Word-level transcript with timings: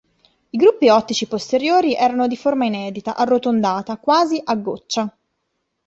I 0.49 0.57
gruppi 0.57 0.89
ottici 0.89 1.27
posteriori 1.27 1.93
erano 1.93 2.25
di 2.25 2.35
forma 2.35 2.65
inedita, 2.65 3.15
arrotondata, 3.15 3.97
quasi 3.97 4.41
"a 4.43 4.55
goccia". 4.55 5.15